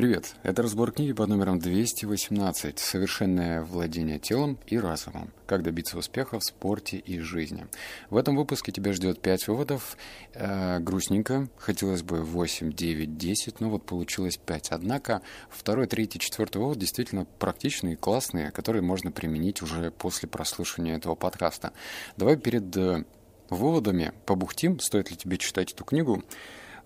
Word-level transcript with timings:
Привет, 0.00 0.34
это 0.44 0.62
разбор 0.62 0.92
книги 0.92 1.12
под 1.12 1.28
номером 1.28 1.58
218 1.58 2.78
«Совершенное 2.78 3.60
владение 3.60 4.18
телом 4.18 4.58
и 4.66 4.78
разумом. 4.78 5.30
Как 5.44 5.62
добиться 5.62 5.98
успеха 5.98 6.38
в 6.38 6.42
спорте 6.42 6.96
и 6.96 7.18
жизни». 7.18 7.66
В 8.08 8.16
этом 8.16 8.34
выпуске 8.34 8.72
тебя 8.72 8.94
ждет 8.94 9.20
5 9.20 9.48
выводов. 9.48 9.98
Э, 10.32 10.78
грустненько, 10.78 11.50
хотелось 11.58 12.02
бы 12.02 12.22
8, 12.22 12.72
9, 12.72 13.18
10, 13.18 13.60
но 13.60 13.68
вот 13.68 13.84
получилось 13.84 14.38
5. 14.38 14.70
Однако 14.70 15.20
второй, 15.50 15.86
третий, 15.86 16.18
четвертый 16.18 16.62
вывод 16.62 16.78
действительно 16.78 17.26
практичные, 17.38 17.96
классные, 17.96 18.52
которые 18.52 18.80
можно 18.80 19.12
применить 19.12 19.60
уже 19.60 19.90
после 19.90 20.30
прослушивания 20.30 20.96
этого 20.96 21.14
подкаста. 21.14 21.74
Давай 22.16 22.38
перед 22.38 22.74
э, 22.74 23.04
выводами 23.50 24.14
побухтим, 24.24 24.80
стоит 24.80 25.10
ли 25.10 25.18
тебе 25.18 25.36
читать 25.36 25.74
эту 25.74 25.84
книгу. 25.84 26.24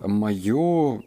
Мое 0.01 1.01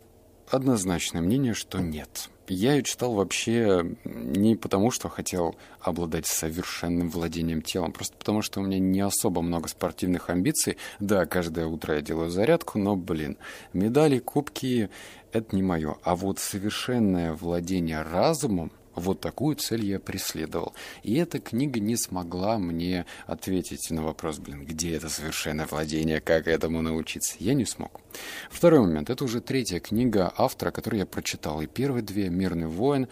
однозначное 0.51 1.23
мнение, 1.23 1.55
что 1.55 1.79
нет. 1.79 2.31
Я 2.49 2.75
ее 2.75 2.83
читал 2.83 3.13
вообще 3.13 3.85
не 4.05 4.57
потому, 4.57 4.91
что 4.91 5.09
хотел 5.09 5.57
обладать 5.81 6.27
совершенным 6.27 7.11
владением 7.11 7.61
телом, 7.61 7.93
просто 7.93 8.17
потому, 8.17 8.41
что 8.41 8.61
у 8.61 8.63
меня 8.63 8.79
не 8.79 9.01
особо 9.01 9.43
много 9.43 9.69
спортивных 9.69 10.31
амбиций. 10.31 10.79
Да, 10.99 11.27
каждое 11.27 11.67
утро 11.67 11.97
я 11.97 12.01
делаю 12.01 12.31
зарядку, 12.31 12.79
но, 12.79 12.97
блин, 12.97 13.37
медали, 13.75 14.19
кубки— 14.19 14.89
это 15.33 15.55
не 15.55 15.63
мое. 15.63 15.97
А 16.03 16.17
вот 16.17 16.39
совершенное 16.39 17.35
владение 17.35 18.01
разумом 18.01 18.73
вот 18.99 19.21
такую 19.21 19.57
цель 19.57 19.85
я 19.85 19.99
преследовал. 19.99 20.75
И 21.03 21.15
эта 21.15 21.39
книга 21.39 21.81
не 21.81 21.97
смогла 21.97 22.59
мне 22.59 23.07
ответить 23.27 23.91
на 23.91 24.03
вопрос, 24.03 24.39
блин, 24.39 24.65
где 24.65 24.95
это 24.95 25.09
совершенное 25.09 25.67
владение, 25.67 26.21
как 26.21 26.49
этому 26.49 26.83
научиться. 26.83 27.37
Я 27.39 27.55
не 27.55 27.65
смог. 27.65 28.01
Второй 28.51 28.81
момент. 28.81 29.11
Это 29.11 29.25
уже 29.25 29.41
третья 29.41 29.81
книга 29.81 30.33
автора, 30.37 30.71
которую 30.71 31.01
я 31.01 31.07
прочитал. 31.07 31.61
И 31.61 31.67
первые 31.67 32.03
две 32.03 32.29
«Мирный 32.29 32.67
воин», 32.67 33.09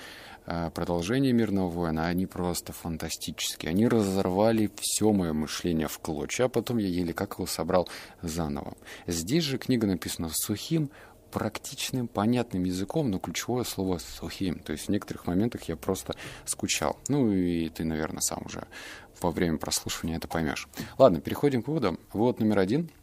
э, 0.47 0.71
продолжение 0.75 1.33
«Мирного 1.33 1.69
воина», 1.69 2.07
они 2.07 2.27
просто 2.27 2.73
фантастические. 2.73 3.71
Они 3.71 3.87
разорвали 3.89 4.71
все 4.77 5.13
мое 5.13 5.33
мышление 5.33 5.89
в 5.89 5.99
клочья, 5.99 6.45
а 6.45 6.49
потом 6.49 6.79
я 6.79 6.89
еле 6.89 7.13
как 7.13 7.35
его 7.35 7.47
собрал 7.47 7.89
заново. 8.23 8.77
Здесь 9.07 9.45
же 9.45 9.59
книга 9.59 9.87
написана 9.87 10.31
сухим, 10.33 10.91
практичным, 11.31 12.09
понятным 12.09 12.65
языком, 12.65 13.11
но 13.11 13.19
ключевое 13.19 13.65
слово 13.65 13.99
«сухим». 13.99 14.59
То 14.61 14.73
есть 14.73 14.87
в 14.87 14.89
некоторых 14.91 15.27
моментах 15.27 15.65
я 15.65 15.77
просто 15.77 16.15
скучал. 16.45 16.99
Ну 17.09 17.33
и 17.33 17.69
ты, 17.69 17.85
наверное, 17.85 18.21
сам 18.21 18.43
уже 18.45 18.67
во 19.21 19.31
время 19.31 19.59
прослушивания 19.59 20.17
это 20.17 20.29
поймешь. 20.29 20.69
Ладно, 20.99 21.21
переходим 21.21 21.63
к 21.63 21.69
выводам. 21.69 21.99
Вот 22.13 22.41
номер 22.41 22.59
один– 22.59 22.91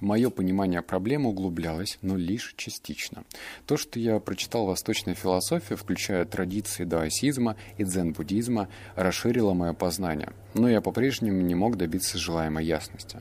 Мое 0.00 0.30
понимание 0.30 0.80
проблемы 0.80 1.28
углублялось, 1.28 1.98
но 2.00 2.16
лишь 2.16 2.54
частично. 2.56 3.24
То, 3.66 3.76
что 3.76 4.00
я 4.00 4.18
прочитал 4.18 4.64
восточной 4.64 5.14
философии, 5.14 5.74
включая 5.74 6.24
традиции 6.24 6.84
даосизма 6.84 7.56
и 7.76 7.84
дзен-буддизма, 7.84 8.68
расширило 8.96 9.52
мое 9.52 9.74
познание, 9.74 10.32
но 10.54 10.70
я 10.70 10.80
по-прежнему 10.80 11.42
не 11.42 11.54
мог 11.54 11.76
добиться 11.76 12.16
желаемой 12.16 12.64
ясности. 12.64 13.20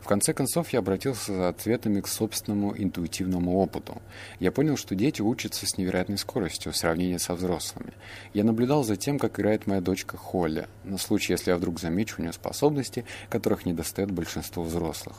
В 0.00 0.06
конце 0.06 0.32
концов, 0.32 0.70
я 0.70 0.80
обратился 0.80 1.34
за 1.34 1.48
ответами 1.48 2.00
к 2.00 2.08
собственному 2.08 2.74
интуитивному 2.76 3.58
опыту. 3.58 4.00
Я 4.38 4.52
понял, 4.52 4.76
что 4.76 4.94
дети 4.94 5.22
учатся 5.22 5.66
с 5.66 5.78
невероятной 5.78 6.18
скоростью 6.18 6.72
в 6.72 6.76
сравнении 6.76 7.16
со 7.16 7.34
взрослыми. 7.34 7.92
Я 8.34 8.44
наблюдал 8.44 8.84
за 8.84 8.96
тем, 8.96 9.18
как 9.18 9.38
играет 9.38 9.66
моя 9.66 9.80
дочка 9.80 10.16
Холли, 10.16 10.66
на 10.84 10.98
случай, 10.98 11.32
если 11.32 11.50
я 11.50 11.56
вдруг 11.56 11.80
замечу 11.80 12.16
у 12.18 12.22
нее 12.22 12.32
способности, 12.32 13.04
которых 13.28 13.66
недостает 13.66 14.10
большинству 14.10 14.62
взрослых. 14.62 15.16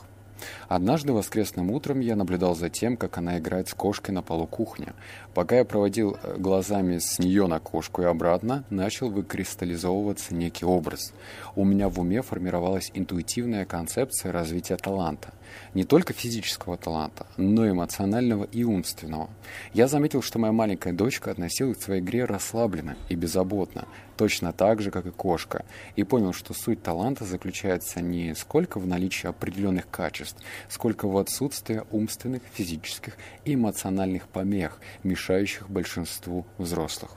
Однажды 0.68 1.12
воскресным 1.12 1.70
утром 1.70 2.00
я 2.00 2.16
наблюдал 2.16 2.54
за 2.54 2.70
тем, 2.70 2.96
как 2.96 3.18
она 3.18 3.38
играет 3.38 3.68
с 3.68 3.74
кошкой 3.74 4.12
на 4.12 4.22
полу 4.22 4.46
кухни. 4.46 4.88
Пока 5.34 5.56
я 5.56 5.64
проводил 5.64 6.16
э, 6.22 6.36
глазами 6.38 6.98
с 6.98 7.18
нее 7.18 7.46
на 7.46 7.58
кошку 7.58 8.02
и 8.02 8.06
обратно, 8.06 8.64
начал 8.70 9.10
выкристаллизовываться 9.10 10.34
некий 10.34 10.64
образ. 10.64 11.12
У 11.56 11.64
меня 11.64 11.88
в 11.88 12.00
уме 12.00 12.22
формировалась 12.22 12.90
интуитивная 12.94 13.64
концепция 13.64 14.32
развития 14.32 14.76
таланта. 14.76 15.32
Не 15.74 15.84
только 15.84 16.12
физического 16.12 16.76
таланта, 16.76 17.26
но 17.36 17.66
и 17.66 17.70
эмоционального 17.70 18.44
и 18.44 18.64
умственного. 18.64 19.30
Я 19.72 19.88
заметил, 19.88 20.22
что 20.22 20.38
моя 20.38 20.52
маленькая 20.52 20.92
дочка 20.92 21.30
относилась 21.30 21.78
к 21.78 21.82
своей 21.82 22.00
игре 22.00 22.24
расслабленно 22.24 22.96
и 23.08 23.14
беззаботно, 23.14 23.86
точно 24.16 24.52
так 24.52 24.82
же, 24.82 24.90
как 24.90 25.06
и 25.06 25.10
кошка, 25.10 25.64
и 25.96 26.04
понял, 26.04 26.32
что 26.32 26.54
суть 26.54 26.82
таланта 26.82 27.24
заключается 27.24 28.00
не 28.00 28.34
сколько 28.34 28.78
в 28.78 28.86
наличии 28.86 29.26
определенных 29.26 29.88
качеств, 29.90 30.36
сколько 30.68 31.08
в 31.08 31.16
отсутствии 31.16 31.82
умственных, 31.90 32.42
физических 32.52 33.16
и 33.44 33.54
эмоциональных 33.54 34.28
помех, 34.28 34.78
мешающих 35.02 35.68
большинству 35.70 36.46
взрослых. 36.58 37.12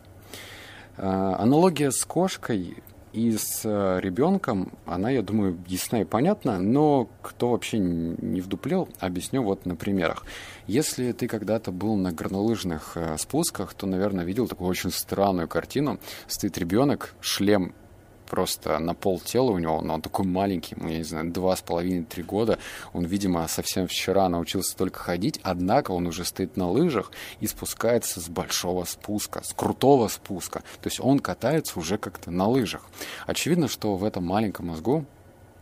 А, 0.97 1.35
аналогия 1.39 1.91
с 1.91 2.05
кошкой 2.05 2.77
и 3.15 3.37
с 3.37 3.61
э, 3.63 3.99
ребенком, 4.01 4.73
она, 4.85 5.09
я 5.09 5.21
думаю, 5.21 5.57
ясна 5.67 6.01
и 6.01 6.03
понятна, 6.03 6.59
но 6.59 7.09
кто 7.21 7.51
вообще 7.51 7.79
не 7.79 8.41
вдуплел, 8.41 8.89
объясню 8.99 9.41
вот 9.41 9.65
на 9.65 9.77
примерах. 9.77 10.25
Если 10.67 11.13
ты 11.13 11.29
когда-то 11.29 11.71
был 11.71 11.95
на 11.95 12.11
горнолыжных 12.11 12.97
э, 12.97 13.17
спусках, 13.17 13.73
то, 13.73 13.87
наверное, 13.87 14.25
видел 14.25 14.49
такую 14.49 14.69
очень 14.69 14.91
странную 14.91 15.47
картину. 15.47 15.97
Стоит 16.27 16.57
ребенок, 16.57 17.15
шлем 17.21 17.73
просто 18.25 18.79
на 18.79 18.93
пол 18.93 19.19
тела 19.19 19.51
у 19.51 19.57
него, 19.57 19.81
но 19.81 19.95
он 19.95 20.01
такой 20.01 20.25
маленький, 20.25 20.75
я 20.79 20.97
не 20.97 21.03
знаю, 21.03 21.31
два 21.31 21.55
с 21.55 21.61
половиной, 21.61 22.03
три 22.03 22.23
года. 22.23 22.59
Он, 22.93 23.05
видимо, 23.05 23.47
совсем 23.47 23.87
вчера 23.87 24.27
научился 24.29 24.75
только 24.75 24.99
ходить, 24.99 25.39
однако 25.43 25.91
он 25.91 26.07
уже 26.07 26.25
стоит 26.25 26.57
на 26.57 26.69
лыжах 26.69 27.11
и 27.39 27.47
спускается 27.47 28.19
с 28.19 28.27
большого 28.29 28.83
спуска, 28.85 29.41
с 29.43 29.53
крутого 29.53 30.07
спуска. 30.07 30.59
То 30.81 30.89
есть 30.89 30.99
он 30.99 31.19
катается 31.19 31.79
уже 31.79 31.97
как-то 31.97 32.31
на 32.31 32.47
лыжах. 32.47 32.85
Очевидно, 33.27 33.67
что 33.67 33.95
в 33.95 34.03
этом 34.03 34.25
маленьком 34.25 34.67
мозгу 34.67 35.05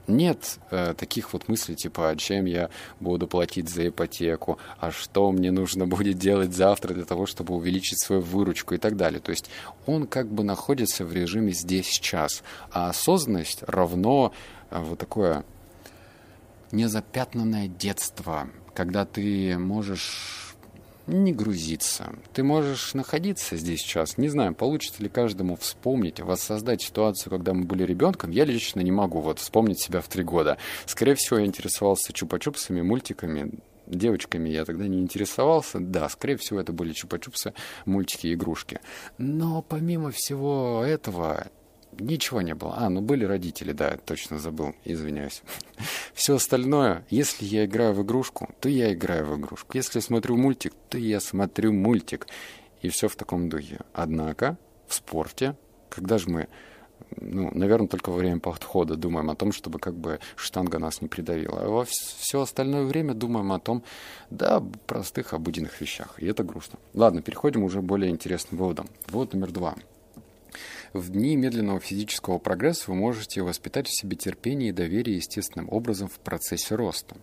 нет 0.07 0.59
э, 0.71 0.93
таких 0.97 1.33
вот 1.33 1.47
мыслей, 1.47 1.75
типа, 1.75 2.09
а 2.09 2.15
чем 2.15 2.45
я 2.45 2.69
буду 2.99 3.27
платить 3.27 3.69
за 3.69 3.87
ипотеку, 3.87 4.59
а 4.79 4.91
что 4.91 5.31
мне 5.31 5.51
нужно 5.51 5.87
будет 5.87 6.17
делать 6.17 6.53
завтра 6.53 6.93
для 6.93 7.05
того, 7.05 7.25
чтобы 7.25 7.55
увеличить 7.55 7.99
свою 7.99 8.21
выручку? 8.21 8.73
и 8.73 8.77
так 8.77 8.97
далее. 8.97 9.19
То 9.19 9.31
есть 9.31 9.49
он 9.85 10.07
как 10.07 10.27
бы 10.27 10.43
находится 10.43 11.05
в 11.05 11.13
режиме 11.13 11.51
здесь 11.51 11.87
сейчас, 11.87 12.43
а 12.71 12.89
осознанность 12.89 13.63
равно 13.63 14.33
э, 14.69 14.79
вот 14.79 14.99
такое 14.99 15.45
незапятнанное 16.71 17.67
детство, 17.67 18.49
когда 18.73 19.05
ты 19.05 19.57
можешь 19.57 20.42
не 21.07 21.33
грузиться. 21.33 22.15
Ты 22.33 22.43
можешь 22.43 22.93
находиться 22.93 23.57
здесь 23.57 23.81
сейчас. 23.81 24.17
Не 24.17 24.29
знаю, 24.29 24.55
получится 24.55 25.03
ли 25.03 25.09
каждому 25.09 25.55
вспомнить, 25.55 26.19
воссоздать 26.19 26.81
ситуацию, 26.81 27.31
когда 27.31 27.53
мы 27.53 27.63
были 27.63 27.83
ребенком. 27.83 28.31
Я 28.31 28.45
лично 28.45 28.81
не 28.81 28.91
могу 28.91 29.19
вот 29.19 29.39
вспомнить 29.39 29.79
себя 29.79 30.01
в 30.01 30.07
три 30.07 30.23
года. 30.23 30.57
Скорее 30.85 31.15
всего, 31.15 31.39
я 31.39 31.45
интересовался 31.45 32.13
чупа-чупсами, 32.13 32.81
мультиками, 32.81 33.51
девочками 33.87 34.49
я 34.49 34.65
тогда 34.65 34.87
не 34.87 34.99
интересовался. 34.99 35.79
Да, 35.79 36.09
скорее 36.09 36.37
всего, 36.37 36.59
это 36.59 36.71
были 36.71 36.93
чупа-чупсы, 36.93 37.53
мультики, 37.85 38.33
игрушки. 38.33 38.79
Но 39.17 39.61
помимо 39.61 40.11
всего 40.11 40.83
этого, 40.85 41.47
Ничего 41.99 42.41
не 42.41 42.55
было. 42.55 42.75
А, 42.77 42.89
ну 42.89 43.01
были 43.01 43.25
родители, 43.25 43.71
да, 43.71 43.97
точно 43.97 44.39
забыл, 44.39 44.75
извиняюсь. 44.85 45.41
Все 46.13 46.35
остальное, 46.35 47.05
если 47.09 47.45
я 47.45 47.65
играю 47.65 47.93
в 47.93 48.03
игрушку, 48.03 48.49
то 48.59 48.69
я 48.69 48.93
играю 48.93 49.25
в 49.25 49.39
игрушку. 49.39 49.69
Если 49.73 49.99
смотрю 49.99 50.37
мультик, 50.37 50.73
то 50.89 50.97
я 50.97 51.19
смотрю 51.19 51.73
мультик. 51.73 52.27
И 52.81 52.89
все 52.89 53.07
в 53.07 53.15
таком 53.15 53.47
духе. 53.49 53.79
Однако 53.93 54.57
в 54.87 54.93
спорте, 54.93 55.55
когда 55.89 56.17
же 56.17 56.29
мы, 56.29 56.47
ну, 57.15 57.49
наверное, 57.53 57.87
только 57.87 58.09
во 58.09 58.17
время 58.17 58.39
подхода 58.41 58.97
думаем 58.97 59.29
о 59.29 59.35
том, 59.35 59.53
чтобы 59.53 59.79
как 59.79 59.95
бы 59.95 60.19
штанга 60.35 60.79
нас 60.79 61.01
не 61.01 61.07
придавила. 61.07 61.61
А 61.61 61.69
во 61.69 61.85
все 61.85 62.41
остальное 62.41 62.83
время 62.83 63.13
думаем 63.13 63.53
о 63.53 63.59
том, 63.59 63.83
да, 64.29 64.61
простых 64.85 65.33
обыденных 65.33 65.79
вещах. 65.79 66.19
И 66.19 66.25
это 66.25 66.43
грустно. 66.43 66.77
Ладно, 66.93 67.21
переходим 67.21 67.63
уже 67.63 67.81
более 67.81 68.11
интересным 68.11 68.59
выводам. 68.59 68.89
Вывод 69.07 69.33
номер 69.33 69.51
два. 69.51 69.75
В 70.93 71.09
дни 71.09 71.35
медленного 71.35 71.79
физического 71.79 72.37
прогресса 72.37 72.91
вы 72.91 72.95
можете 72.95 73.41
воспитать 73.41 73.87
в 73.87 73.99
себе 73.99 74.15
терпение 74.15 74.69
и 74.69 74.73
доверие 74.73 75.15
естественным 75.15 75.67
образом 75.71 76.07
в 76.07 76.19
процессе 76.19 76.75
роста. 76.75 77.17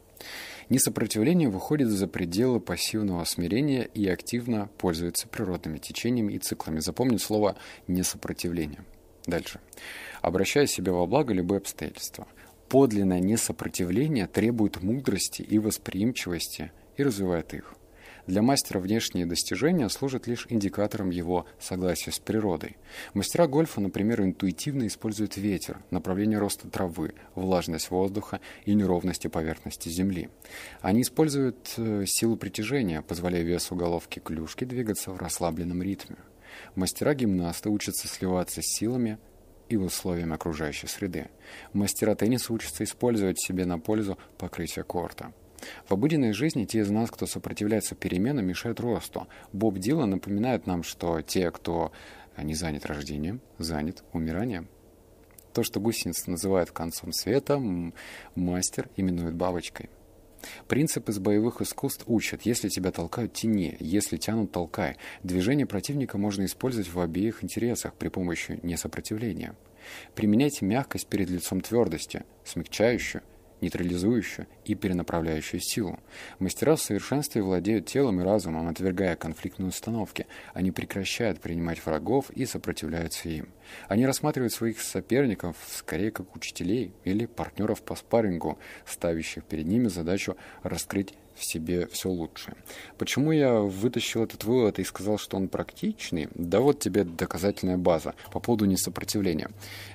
Несопротивление 0.70 1.48
выходит 1.48 1.88
за 1.88 2.08
пределы 2.08 2.58
пассивного 2.58 3.22
смирения 3.22 3.82
и 3.94 4.08
активно 4.08 4.68
пользуется 4.78 5.28
природными 5.28 5.78
течениями 5.78 6.32
и 6.32 6.38
циклами. 6.40 6.80
Запомни 6.80 7.16
слово 7.18 7.56
«несопротивление». 7.86 8.84
Дальше. 9.26 9.60
Обращая 10.20 10.66
себя 10.66 10.92
во 10.92 11.06
благо 11.06 11.32
любые 11.32 11.58
обстоятельства. 11.58 12.26
Подлинное 12.68 13.20
несопротивление 13.20 14.26
требует 14.26 14.82
мудрости 14.82 15.42
и 15.42 15.60
восприимчивости 15.60 16.72
и 16.96 17.04
развивает 17.04 17.54
их. 17.54 17.74
Для 18.26 18.42
мастера 18.42 18.78
внешние 18.78 19.26
достижения 19.26 19.88
служат 19.88 20.26
лишь 20.26 20.46
индикатором 20.48 21.10
его 21.10 21.46
согласия 21.58 22.12
с 22.12 22.18
природой. 22.18 22.76
Мастера 23.14 23.46
гольфа, 23.46 23.80
например, 23.80 24.22
интуитивно 24.22 24.86
используют 24.86 25.36
ветер, 25.36 25.78
направление 25.90 26.38
роста 26.38 26.68
травы, 26.68 27.14
влажность 27.34 27.90
воздуха 27.90 28.40
и 28.64 28.74
неровности 28.74 29.28
поверхности 29.28 29.88
земли. 29.88 30.28
Они 30.80 31.02
используют 31.02 31.74
э, 31.76 32.04
силу 32.06 32.36
притяжения, 32.36 33.02
позволяя 33.02 33.42
весу 33.42 33.74
головки 33.74 34.18
клюшки 34.18 34.64
двигаться 34.64 35.10
в 35.10 35.18
расслабленном 35.18 35.82
ритме. 35.82 36.16
Мастера-гимнасты 36.74 37.70
учатся 37.70 38.08
сливаться 38.08 38.60
с 38.62 38.66
силами 38.66 39.18
и 39.68 39.76
условиями 39.76 40.34
окружающей 40.34 40.88
среды. 40.88 41.28
Мастера 41.72 42.14
тенниса 42.14 42.52
учатся 42.52 42.84
использовать 42.84 43.40
себе 43.40 43.64
на 43.64 43.78
пользу 43.78 44.18
покрытие 44.36 44.84
корта. 44.84 45.32
В 45.86 45.92
обыденной 45.92 46.32
жизни 46.32 46.64
те 46.64 46.80
из 46.80 46.90
нас, 46.90 47.10
кто 47.10 47.26
сопротивляется 47.26 47.94
переменам, 47.94 48.46
мешают 48.46 48.80
росту. 48.80 49.28
Боб 49.52 49.78
Дилан 49.78 50.10
напоминает 50.10 50.66
нам, 50.66 50.82
что 50.82 51.20
те, 51.22 51.50
кто 51.50 51.92
не 52.36 52.54
занят 52.54 52.86
рождением, 52.86 53.40
занят 53.58 54.02
умиранием. 54.12 54.68
То, 55.52 55.62
что 55.62 55.80
гусеница 55.80 56.30
называют 56.30 56.70
концом 56.70 57.12
света, 57.12 57.60
мастер 58.34 58.88
именует 58.96 59.34
бабочкой. 59.34 59.90
Принцип 60.68 61.08
из 61.08 61.18
боевых 61.18 61.60
искусств 61.60 62.04
учат, 62.06 62.42
если 62.42 62.68
тебя 62.68 62.92
толкают, 62.92 63.34
тяни, 63.34 63.76
если 63.78 64.16
тянут, 64.16 64.52
толкай. 64.52 64.96
Движение 65.22 65.66
противника 65.66 66.16
можно 66.16 66.44
использовать 66.44 66.90
в 66.90 66.98
обеих 66.98 67.44
интересах 67.44 67.94
при 67.94 68.08
помощи 68.08 68.58
несопротивления. 68.62 69.54
Применяйте 70.14 70.64
мягкость 70.64 71.08
перед 71.08 71.28
лицом 71.28 71.60
твердости, 71.60 72.24
смягчающую, 72.44 73.22
нейтрализующую 73.60 74.46
и 74.64 74.74
перенаправляющую 74.74 75.60
силу. 75.60 75.98
Мастера 76.38 76.76
в 76.76 76.80
совершенстве 76.80 77.42
владеют 77.42 77.86
телом 77.86 78.20
и 78.20 78.24
разумом, 78.24 78.68
отвергая 78.68 79.16
конфликтные 79.16 79.68
установки. 79.68 80.26
Они 80.54 80.70
прекращают 80.70 81.40
принимать 81.40 81.84
врагов 81.84 82.30
и 82.30 82.46
сопротивляются 82.46 83.28
им. 83.28 83.48
Они 83.88 84.06
рассматривают 84.06 84.52
своих 84.52 84.80
соперников 84.80 85.56
скорее 85.70 86.10
как 86.10 86.34
учителей 86.34 86.92
или 87.04 87.26
партнеров 87.26 87.82
по 87.82 87.94
спаррингу, 87.94 88.58
ставящих 88.84 89.44
перед 89.44 89.66
ними 89.66 89.88
задачу 89.88 90.36
раскрыть 90.62 91.14
в 91.40 91.44
себе 91.44 91.86
все 91.86 92.08
лучшее. 92.08 92.54
Почему 92.98 93.32
я 93.32 93.54
вытащил 93.54 94.22
этот 94.22 94.44
вывод 94.44 94.78
и 94.78 94.84
сказал, 94.84 95.18
что 95.18 95.36
он 95.36 95.48
практичный? 95.48 96.28
Да 96.34 96.60
вот 96.60 96.80
тебе 96.80 97.04
доказательная 97.04 97.78
база 97.78 98.14
по 98.32 98.40
поводу 98.40 98.66
несопротивления. 98.66 99.50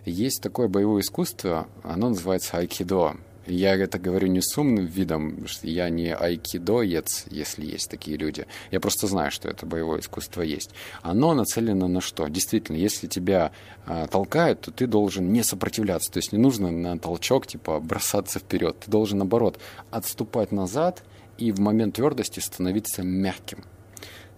Есть 0.06 0.42
такое 0.42 0.68
боевое 0.68 1.02
искусство, 1.02 1.68
оно 1.84 2.10
называется 2.10 2.58
айкидо. 2.58 3.18
Я 3.48 3.76
это 3.76 4.00
говорю 4.00 4.28
не 4.28 4.42
с 4.42 4.58
умным 4.58 4.86
видом, 4.86 5.48
что 5.48 5.68
я 5.68 5.90
не 5.90 6.16
айкидоец, 6.16 7.26
если 7.30 7.66
есть 7.66 7.90
такие 7.90 8.18
люди. 8.18 8.48
Я 8.72 8.80
просто 8.80 9.08
знаю, 9.08 9.32
что 9.32 9.48
это 9.50 9.66
боевое 9.66 10.00
искусство 10.00 10.42
есть. 10.42 10.72
Оно 11.04 11.34
нацелено 11.34 11.88
на 11.88 12.02
что? 12.02 12.28
Действительно, 12.28 12.78
если 12.78 13.08
тебя 13.08 13.52
э, 13.86 14.08
толкают, 14.10 14.62
то 14.62 14.72
ты 14.72 14.88
должен 14.88 15.32
не 15.32 15.44
сопротивляться. 15.44 16.12
То 16.12 16.18
есть 16.18 16.32
не 16.32 16.40
нужно 16.40 16.72
на 16.72 16.98
толчок 16.98 17.46
типа 17.46 17.80
бросаться 17.80 18.40
вперед. 18.40 18.78
Ты 18.80 18.90
должен, 18.90 19.20
наоборот, 19.20 19.60
отступать 19.92 20.52
назад 20.52 21.04
и 21.38 21.52
в 21.52 21.60
момент 21.60 21.96
твердости 21.96 22.40
становиться 22.40 23.04
мягким. 23.04 23.64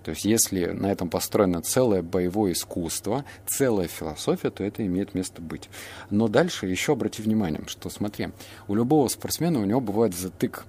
То 0.08 0.12
есть 0.12 0.24
если 0.24 0.68
на 0.68 0.90
этом 0.90 1.10
построено 1.10 1.62
целое 1.62 2.02
боевое 2.02 2.54
искусство, 2.54 3.26
целая 3.46 3.90
философия, 3.90 4.50
то 4.52 4.64
это 4.64 4.86
имеет 4.86 5.14
место 5.14 5.42
быть. 5.42 5.70
Но 6.10 6.30
дальше 6.30 6.66
еще 6.66 6.94
обрати 6.94 7.22
внимание, 7.22 7.62
что 7.68 7.90
смотри, 7.90 8.30
у 8.70 8.76
любого 8.76 9.10
спортсмена 9.10 9.60
у 9.60 9.66
него 9.66 9.82
бывает 9.82 10.16
затык. 10.16 10.64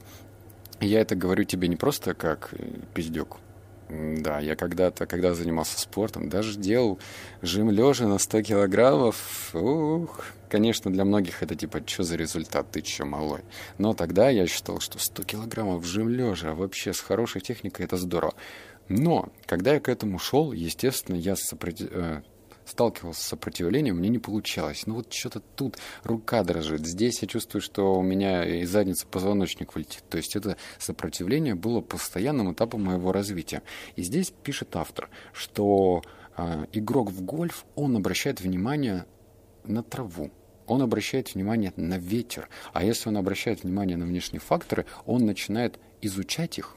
Я 0.81 1.01
это 1.03 1.15
говорю 1.15 1.45
тебе 1.45 1.69
не 1.69 1.77
просто 1.77 2.15
как 2.15 2.49
э, 2.51 2.81
пиздюк, 2.95 3.37
да, 3.89 4.41
я 4.41 4.57
когда-то, 4.57 5.07
когда 5.07 5.35
занимался 5.35 5.79
спортом, 5.79 6.29
даже 6.29 6.59
делал 6.59 6.99
жим 7.41 7.71
лежа 7.71 8.09
на 8.09 8.19
100 8.19 8.43
килограммов. 8.43 9.55
Ух, 9.55 10.25
конечно, 10.49 10.93
для 10.93 11.05
многих 11.05 11.45
это 11.45 11.55
типа, 11.55 11.81
что 11.87 12.03
за 12.03 12.17
результат, 12.17 12.71
ты 12.73 12.83
че, 12.83 13.05
малой? 13.05 13.43
Но 13.79 13.95
тогда 13.95 14.31
я 14.31 14.49
считал, 14.49 14.81
что 14.81 14.99
100 14.99 15.23
килограммов 15.23 15.87
жим 15.87 16.09
лежа, 16.09 16.55
вообще 16.55 16.93
с 16.93 17.01
хорошей 17.01 17.41
техникой 17.41 17.87
это 17.87 17.97
здорово. 17.97 18.35
Но, 18.89 19.29
когда 19.47 19.75
я 19.75 19.81
к 19.81 19.89
этому 19.89 20.19
шел, 20.19 20.53
естественно, 20.53 21.17
я 21.17 21.37
сопротив... 21.37 21.89
Э, 21.93 22.23
сталкивался 22.69 23.23
с 23.23 23.27
сопротивлением, 23.27 23.97
мне 23.97 24.09
не 24.09 24.19
получалось. 24.19 24.87
Ну 24.87 24.97
вот 24.97 25.13
что-то 25.13 25.41
тут 25.41 25.79
рука 26.05 26.43
дрожит, 26.45 26.87
здесь 26.87 27.23
я 27.23 27.29
чувствую, 27.29 27.63
что 27.63 27.95
у 27.95 28.03
меня 28.03 28.45
из 28.45 28.71
задницы 28.71 29.07
позвоночник 29.07 29.75
вылетит. 29.75 30.05
То 30.09 30.19
есть 30.19 30.37
это 30.37 30.57
сопротивление 30.79 31.55
было 31.55 31.81
постоянным 31.81 32.53
этапом 32.53 32.85
моего 32.85 33.13
развития. 33.13 33.63
И 33.97 34.03
здесь 34.03 34.31
пишет 34.43 34.77
автор, 34.77 35.09
что 35.33 36.03
э, 36.37 36.67
игрок 36.73 37.11
в 37.11 37.23
гольф, 37.23 37.65
он 37.75 37.97
обращает 37.97 38.41
внимание 38.41 39.07
на 39.65 39.83
траву, 39.83 40.31
он 40.67 40.83
обращает 40.83 41.35
внимание 41.35 41.73
на 41.77 41.99
ветер. 41.99 42.49
А 42.73 42.85
если 42.85 43.09
он 43.09 43.17
обращает 43.17 43.63
внимание 43.63 43.97
на 43.97 44.05
внешние 44.05 44.41
факторы, 44.41 44.85
он 45.07 45.25
начинает 45.25 45.79
изучать 46.01 46.59
их, 46.59 46.77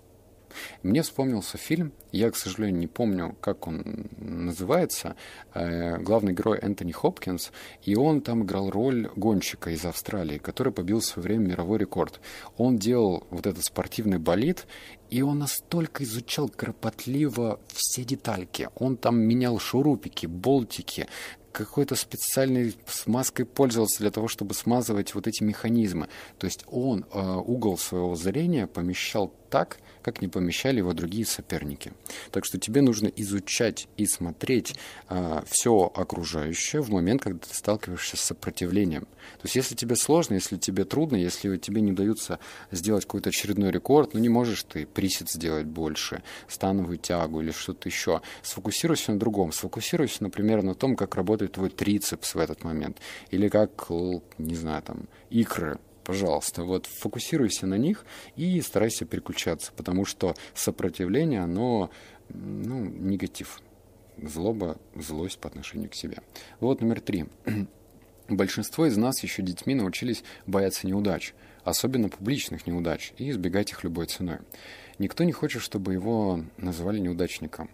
мне 0.83 1.01
вспомнился 1.01 1.57
фильм, 1.57 1.93
я, 2.11 2.29
к 2.29 2.35
сожалению, 2.35 2.79
не 2.79 2.87
помню, 2.87 3.35
как 3.41 3.67
он 3.67 4.09
называется, 4.17 5.15
э, 5.53 5.97
главный 5.97 6.33
герой 6.33 6.59
Энтони 6.59 6.91
Хопкинс, 6.91 7.51
и 7.83 7.95
он 7.95 8.21
там 8.21 8.43
играл 8.43 8.69
роль 8.69 9.09
гонщика 9.15 9.71
из 9.71 9.85
Австралии, 9.85 10.37
который 10.37 10.73
побил 10.73 10.99
в 10.99 11.05
свое 11.05 11.27
время 11.27 11.49
мировой 11.49 11.79
рекорд. 11.79 12.19
Он 12.57 12.77
делал 12.77 13.25
вот 13.29 13.47
этот 13.47 13.63
спортивный 13.63 14.19
болид, 14.19 14.67
и 15.09 15.21
он 15.21 15.39
настолько 15.39 16.03
изучал 16.03 16.49
кропотливо 16.49 17.59
все 17.67 18.03
детальки. 18.03 18.69
Он 18.75 18.95
там 18.95 19.19
менял 19.19 19.59
шурупики, 19.59 20.25
болтики, 20.25 21.07
какой-то 21.51 21.95
специальной 21.95 22.75
смазкой 22.87 23.45
пользовался 23.45 23.99
для 23.99 24.11
того, 24.11 24.27
чтобы 24.27 24.53
смазывать 24.53 25.13
вот 25.15 25.27
эти 25.27 25.43
механизмы. 25.43 26.07
То 26.37 26.45
есть 26.45 26.63
он 26.67 27.05
э, 27.11 27.19
угол 27.19 27.77
своего 27.77 28.15
зрения 28.15 28.67
помещал 28.67 29.33
так, 29.51 29.77
как 30.01 30.21
не 30.21 30.27
помещали 30.27 30.77
его 30.77 30.93
другие 30.93 31.25
соперники. 31.25 31.93
Так 32.31 32.45
что 32.45 32.57
тебе 32.57 32.81
нужно 32.81 33.07
изучать 33.07 33.87
и 33.97 34.05
смотреть 34.05 34.75
э, 35.09 35.41
все 35.45 35.91
окружающее 35.93 36.81
в 36.81 36.89
момент, 36.89 37.21
когда 37.21 37.39
ты 37.39 37.53
сталкиваешься 37.53 38.17
с 38.17 38.21
сопротивлением. 38.21 39.03
То 39.03 39.43
есть 39.43 39.55
если 39.55 39.75
тебе 39.75 39.95
сложно, 39.95 40.35
если 40.35 40.57
тебе 40.57 40.85
трудно, 40.85 41.17
если 41.17 41.57
тебе 41.57 41.81
не 41.81 41.91
удается 41.91 42.39
сделать 42.71 43.05
какой-то 43.05 43.29
очередной 43.29 43.71
рекорд, 43.71 44.13
ну 44.13 44.19
не 44.19 44.29
можешь 44.29 44.63
ты 44.63 44.85
присед 44.85 45.29
сделать 45.29 45.65
больше, 45.65 46.23
становую 46.47 46.97
тягу 46.97 47.41
или 47.41 47.51
что-то 47.51 47.89
еще, 47.89 48.21
сфокусируйся 48.41 49.11
на 49.11 49.19
другом. 49.19 49.51
Сфокусируйся, 49.51 50.23
например, 50.23 50.63
на 50.63 50.73
том, 50.73 50.95
как 50.95 51.15
работает 51.41 51.51
твой 51.53 51.69
трицепс 51.69 52.35
в 52.35 52.39
этот 52.39 52.63
момент. 52.63 52.97
Или 53.31 53.49
как, 53.49 53.89
не 54.37 54.55
знаю, 54.55 54.81
там, 54.83 55.07
икры 55.29 55.79
пожалуйста, 56.03 56.63
вот 56.63 56.87
фокусируйся 56.87 57.67
на 57.67 57.77
них 57.77 58.05
и 58.35 58.59
старайся 58.61 59.05
переключаться, 59.05 59.71
потому 59.75 60.03
что 60.03 60.35
сопротивление, 60.55 61.43
оно, 61.43 61.91
ну, 62.29 62.85
негатив. 62.85 63.61
Злоба, 64.17 64.77
злость 64.95 65.39
по 65.39 65.47
отношению 65.47 65.89
к 65.89 65.95
себе. 65.95 66.17
Вот 66.59 66.81
номер 66.81 67.01
три. 67.01 67.25
Большинство 68.29 68.87
из 68.87 68.97
нас 68.97 69.23
еще 69.23 69.43
детьми 69.43 69.75
научились 69.75 70.23
бояться 70.47 70.87
неудач, 70.87 71.33
особенно 71.63 72.09
публичных 72.09 72.67
неудач, 72.67 73.13
и 73.17 73.29
избегать 73.29 73.71
их 73.71 73.83
любой 73.83 74.07
ценой. 74.07 74.39
Никто 74.97 75.23
не 75.23 75.31
хочет, 75.31 75.61
чтобы 75.61 75.93
его 75.93 76.43
называли 76.57 76.99
неудачником. 76.99 77.69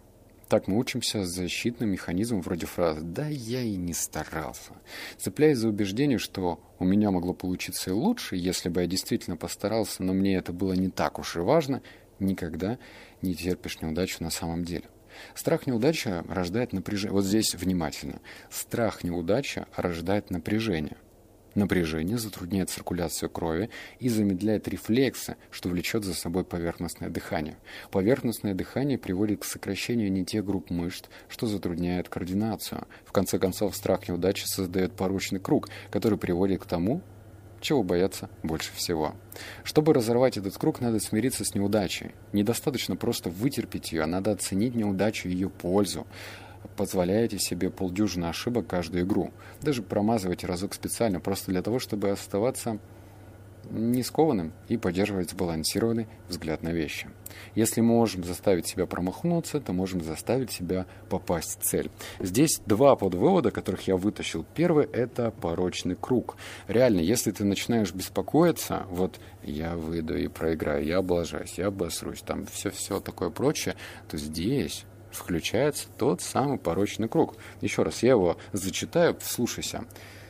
Так 0.48 0.66
мы 0.66 0.78
учимся 0.78 1.26
защитным 1.26 1.90
механизмом 1.90 2.40
вроде 2.40 2.64
фразы 2.64 3.02
«да 3.02 3.26
я 3.28 3.60
и 3.60 3.76
не 3.76 3.92
старался», 3.92 4.72
цепляясь 5.18 5.58
за 5.58 5.68
убеждение, 5.68 6.16
что 6.16 6.58
у 6.78 6.84
меня 6.86 7.10
могло 7.10 7.34
получиться 7.34 7.90
и 7.90 7.92
лучше, 7.92 8.36
если 8.36 8.70
бы 8.70 8.80
я 8.80 8.86
действительно 8.86 9.36
постарался, 9.36 10.02
но 10.02 10.14
мне 10.14 10.36
это 10.36 10.54
было 10.54 10.72
не 10.72 10.88
так 10.88 11.18
уж 11.18 11.36
и 11.36 11.40
важно, 11.40 11.82
никогда 12.18 12.78
не 13.20 13.34
терпишь 13.34 13.82
неудачу 13.82 14.22
на 14.24 14.30
самом 14.30 14.64
деле. 14.64 14.84
Страх 15.34 15.66
неудачи 15.66 16.24
рождает 16.28 16.72
напряжение. 16.72 17.12
Вот 17.12 17.24
здесь 17.24 17.54
внимательно. 17.54 18.20
Страх 18.50 19.04
неудачи 19.04 19.66
рождает 19.76 20.30
напряжение– 20.30 20.96
Напряжение 21.58 22.18
затрудняет 22.18 22.70
циркуляцию 22.70 23.30
крови 23.30 23.68
и 23.98 24.08
замедляет 24.08 24.68
рефлексы, 24.68 25.34
что 25.50 25.68
влечет 25.68 26.04
за 26.04 26.14
собой 26.14 26.44
поверхностное 26.44 27.08
дыхание. 27.08 27.56
Поверхностное 27.90 28.54
дыхание 28.54 28.96
приводит 28.96 29.40
к 29.40 29.44
сокращению 29.44 30.12
не 30.12 30.24
тех 30.24 30.44
групп 30.44 30.70
мышц, 30.70 31.06
что 31.28 31.48
затрудняет 31.48 32.08
координацию. 32.08 32.86
В 33.04 33.10
конце 33.10 33.40
концов, 33.40 33.74
страх 33.74 34.08
неудачи 34.08 34.44
создает 34.46 34.92
порочный 34.92 35.40
круг, 35.40 35.68
который 35.90 36.16
приводит 36.16 36.62
к 36.62 36.66
тому, 36.66 37.02
чего 37.60 37.82
бояться 37.82 38.30
больше 38.44 38.72
всего. 38.74 39.16
Чтобы 39.64 39.92
разорвать 39.94 40.36
этот 40.36 40.56
круг, 40.56 40.80
надо 40.80 41.00
смириться 41.00 41.44
с 41.44 41.56
неудачей. 41.56 42.12
Недостаточно 42.32 42.94
просто 42.94 43.30
вытерпеть 43.30 43.90
ее, 43.90 44.02
а 44.02 44.06
надо 44.06 44.30
оценить 44.30 44.76
неудачу 44.76 45.28
и 45.28 45.32
ее 45.32 45.50
пользу 45.50 46.06
позволяете 46.76 47.38
себе 47.38 47.70
полдюжины 47.70 48.26
ошибок 48.26 48.66
каждую 48.66 49.04
игру. 49.04 49.32
Даже 49.60 49.82
промазывайте 49.82 50.46
разок 50.46 50.74
специально, 50.74 51.20
просто 51.20 51.50
для 51.50 51.62
того, 51.62 51.78
чтобы 51.78 52.10
оставаться 52.10 52.78
не 53.70 54.02
скованным 54.02 54.52
и 54.68 54.76
поддерживать 54.76 55.30
сбалансированный 55.30 56.06
взгляд 56.28 56.62
на 56.62 56.70
вещи. 56.70 57.08
Если 57.54 57.80
мы 57.80 57.94
можем 57.94 58.24
заставить 58.24 58.66
себя 58.66 58.86
промахнуться, 58.86 59.60
то 59.60 59.72
можем 59.72 60.02
заставить 60.02 60.50
себя 60.50 60.86
попасть 61.08 61.60
в 61.60 61.64
цель. 61.64 61.90
Здесь 62.18 62.60
два 62.66 62.96
подвывода, 62.96 63.50
которых 63.50 63.86
я 63.86 63.96
вытащил. 63.96 64.44
Первый– 64.54 64.86
это 64.92 65.30
порочный 65.30 65.96
круг. 66.00 66.36
Реально, 66.66 67.00
если 67.00 67.30
ты 67.30 67.44
начинаешь 67.44 67.92
беспокоиться, 67.92 68.86
вот 68.90 69.20
я 69.42 69.76
выйду 69.76 70.16
и 70.16 70.28
проиграю, 70.28 70.84
я 70.84 70.98
облажаюсь, 70.98 71.58
я 71.58 71.66
обосрусь, 71.66 72.22
там 72.22 72.46
все-все 72.46 73.00
такое 73.00 73.30
прочее, 73.30 73.76
то 74.08 74.16
здесь 74.16 74.84
включается 75.10 75.88
тот 75.96 76.20
самый 76.20 76.58
порочный 76.58 77.08
круг. 77.08 77.36
Еще 77.60 77.82
раз, 77.82 78.02
я 78.02 78.10
его 78.10 78.38
зачитаю, 78.52 79.16
вслушайся. 79.20 79.84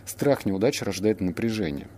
Страх 0.04 0.46
неудачи 0.46 0.84
рождает 0.84 1.20
напряжение. 1.20 1.88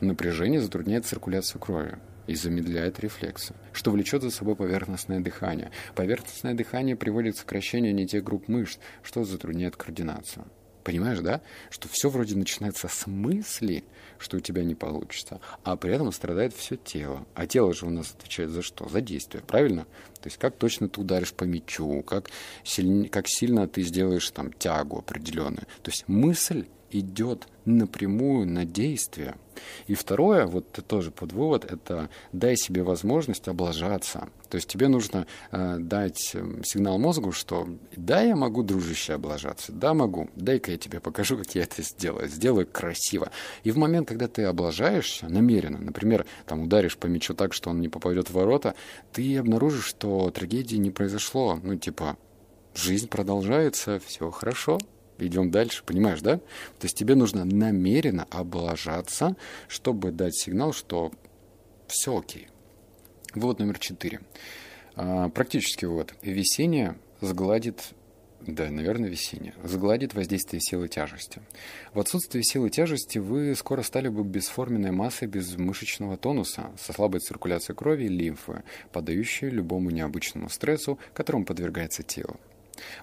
Напряжение 0.00 0.60
затрудняет 0.60 1.06
циркуляцию 1.06 1.60
крови 1.60 1.98
и 2.26 2.34
замедляет 2.34 3.00
рефлексы, 3.00 3.54
что 3.72 3.90
влечет 3.90 4.22
за 4.22 4.30
собой 4.30 4.56
поверхностное 4.56 5.20
дыхание. 5.20 5.70
Поверхностное 5.94 6.54
дыхание 6.54 6.96
приводит 6.96 7.36
к 7.36 7.38
сокращению 7.38 7.94
не 7.94 8.06
тех 8.06 8.22
групп 8.22 8.48
мышц, 8.48 8.78
что 9.02 9.24
затрудняет 9.24 9.76
координацию. 9.76 10.44
Понимаешь, 10.86 11.18
да? 11.18 11.40
Что 11.68 11.88
все 11.88 12.08
вроде 12.08 12.36
начинается 12.36 12.86
с 12.86 13.08
мысли, 13.08 13.82
что 14.18 14.36
у 14.36 14.40
тебя 14.40 14.62
не 14.62 14.76
получится, 14.76 15.40
а 15.64 15.74
при 15.74 15.92
этом 15.92 16.12
страдает 16.12 16.54
все 16.54 16.76
тело. 16.76 17.26
А 17.34 17.48
тело 17.48 17.74
же 17.74 17.86
у 17.86 17.90
нас 17.90 18.14
отвечает 18.16 18.50
за 18.50 18.62
что? 18.62 18.88
За 18.88 19.00
действие, 19.00 19.42
правильно? 19.44 19.82
То 20.20 20.28
есть 20.28 20.36
как 20.36 20.54
точно 20.54 20.88
ты 20.88 21.00
ударишь 21.00 21.32
по 21.32 21.42
мячу, 21.42 22.04
как, 22.04 22.30
сильно, 22.62 23.08
как 23.08 23.26
сильно 23.26 23.66
ты 23.66 23.82
сделаешь 23.82 24.30
там 24.30 24.52
тягу 24.52 24.98
определенную. 24.98 25.66
То 25.82 25.90
есть 25.90 26.04
мысль 26.06 26.66
идет 27.00 27.48
напрямую 27.64 28.46
на 28.46 28.64
действие. 28.64 29.36
И 29.86 29.94
второе, 29.94 30.46
вот 30.46 30.70
тоже 30.86 31.10
под 31.10 31.32
вывод, 31.32 31.64
это 31.64 32.08
дай 32.32 32.56
себе 32.56 32.82
возможность 32.82 33.48
облажаться. 33.48 34.28
То 34.48 34.56
есть 34.56 34.68
тебе 34.68 34.88
нужно 34.88 35.26
э, 35.50 35.76
дать 35.78 36.32
эм, 36.34 36.62
сигнал 36.62 36.98
мозгу, 36.98 37.32
что 37.32 37.68
да, 37.96 38.22
я 38.22 38.36
могу, 38.36 38.62
дружище, 38.62 39.14
облажаться, 39.14 39.72
да, 39.72 39.92
могу, 39.92 40.30
дай-ка 40.36 40.70
я 40.70 40.78
тебе 40.78 41.00
покажу, 41.00 41.36
как 41.36 41.54
я 41.54 41.64
это 41.64 41.82
сделаю, 41.82 42.28
сделаю 42.28 42.66
красиво. 42.66 43.30
И 43.64 43.70
в 43.70 43.78
момент, 43.78 44.08
когда 44.08 44.28
ты 44.28 44.44
облажаешься 44.44 45.28
намеренно, 45.28 45.78
например, 45.78 46.26
там 46.46 46.62
ударишь 46.62 46.96
по 46.96 47.06
мячу 47.06 47.34
так, 47.34 47.54
что 47.54 47.70
он 47.70 47.80
не 47.80 47.88
попадет 47.88 48.28
в 48.28 48.34
ворота, 48.34 48.74
ты 49.12 49.36
обнаружишь, 49.36 49.86
что 49.86 50.30
трагедии 50.30 50.76
не 50.76 50.90
произошло. 50.90 51.58
Ну, 51.62 51.76
типа, 51.76 52.16
жизнь 52.74 53.08
продолжается, 53.08 54.00
все 54.06 54.30
хорошо, 54.30 54.78
идем 55.18 55.50
дальше, 55.50 55.82
понимаешь, 55.84 56.20
да? 56.20 56.36
То 56.36 56.84
есть 56.84 56.96
тебе 56.96 57.14
нужно 57.14 57.44
намеренно 57.44 58.26
облажаться, 58.30 59.36
чтобы 59.68 60.12
дать 60.12 60.36
сигнал, 60.36 60.72
что 60.72 61.12
все 61.86 62.18
окей. 62.18 62.48
Вывод 63.34 63.58
номер 63.58 63.78
четыре. 63.78 64.20
А, 64.94 65.28
практический 65.28 65.86
вывод. 65.86 66.14
Весеннее 66.22 66.96
сгладит 67.20 67.94
да, 68.46 68.70
наверное, 68.70 69.08
весеннее. 69.08 69.54
Сгладит 69.64 70.14
воздействие 70.14 70.60
силы 70.60 70.88
тяжести. 70.88 71.40
В 71.92 71.98
отсутствие 71.98 72.44
силы 72.44 72.70
тяжести 72.70 73.18
вы 73.18 73.54
скоро 73.56 73.82
стали 73.82 74.08
бы 74.08 74.22
бесформенной 74.22 74.92
массой 74.92 75.26
без 75.26 75.56
мышечного 75.56 76.16
тонуса, 76.16 76.70
со 76.78 76.92
слабой 76.92 77.20
циркуляцией 77.20 77.76
крови 77.76 78.04
и 78.04 78.08
лимфы, 78.08 78.62
поддающей 78.92 79.48
любому 79.48 79.90
необычному 79.90 80.48
стрессу, 80.48 80.98
которому 81.12 81.44
подвергается 81.44 82.04
тело. 82.04 82.36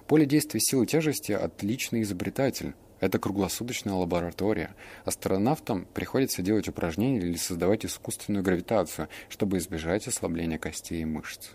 Поле 0.06 0.26
действия 0.26 0.60
силы 0.60 0.86
тяжести– 0.86 1.32
отличный 1.32 2.02
изобретатель. 2.02 2.74
Это 3.00 3.18
круглосуточная 3.18 3.94
лаборатория. 3.94 4.74
Астронавтам 5.04 5.86
приходится 5.92 6.42
делать 6.42 6.68
упражнения 6.68 7.18
или 7.18 7.36
создавать 7.36 7.84
искусственную 7.84 8.42
гравитацию, 8.42 9.08
чтобы 9.28 9.58
избежать 9.58 10.08
ослабления 10.08 10.58
костей 10.58 11.02
и 11.02 11.04
мышц. 11.04 11.50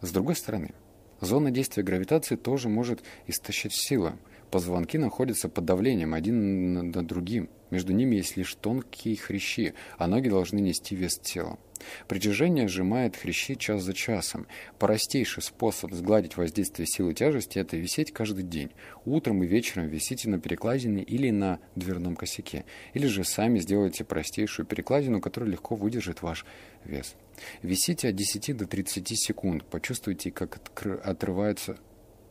С 0.00 0.10
другой 0.12 0.36
стороны, 0.36 0.72
зона 1.20 1.50
действия 1.50 1.82
гравитации 1.82 2.36
тоже 2.36 2.68
может 2.68 3.02
истощать 3.26 3.74
силы. 3.74 4.14
Позвонки 4.54 4.98
находятся 4.98 5.48
под 5.48 5.64
давлением 5.64 6.14
один 6.14 6.92
над 6.92 7.06
другим. 7.08 7.50
Между 7.70 7.92
ними 7.92 8.14
есть 8.14 8.36
лишь 8.36 8.54
тонкие 8.54 9.16
хрящи, 9.16 9.74
а 9.98 10.06
ноги 10.06 10.28
должны 10.28 10.60
нести 10.60 10.94
вес 10.94 11.18
тела. 11.18 11.58
Притяжение 12.06 12.68
сжимает 12.68 13.16
хрящи 13.16 13.56
час 13.56 13.82
за 13.82 13.94
часом. 13.94 14.46
Простейший 14.78 15.42
способ 15.42 15.92
сгладить 15.92 16.36
воздействие 16.36 16.86
силы 16.86 17.14
тяжести– 17.14 17.58
это 17.58 17.76
висеть 17.76 18.12
каждый 18.12 18.44
день. 18.44 18.70
Утром 19.04 19.42
и 19.42 19.46
вечером 19.48 19.88
висите 19.88 20.28
на 20.28 20.38
перекладине 20.38 21.02
или 21.02 21.30
на 21.30 21.58
дверном 21.74 22.14
косяке. 22.14 22.64
Или 22.92 23.08
же 23.08 23.24
сами 23.24 23.58
сделайте 23.58 24.04
простейшую 24.04 24.66
перекладину, 24.66 25.20
которая 25.20 25.50
легко 25.50 25.74
выдержит 25.74 26.22
ваш 26.22 26.46
вес. 26.84 27.16
Висите 27.62 28.10
от 28.10 28.14
10 28.14 28.56
до 28.56 28.66
30 28.68 29.18
секунд. 29.18 29.64
Почувствуйте, 29.64 30.30
как 30.30 30.60
отрывается 31.02 31.76